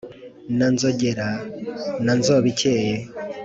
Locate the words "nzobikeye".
2.19-2.93